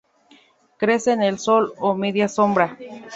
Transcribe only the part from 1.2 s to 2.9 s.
el sol o media sombra.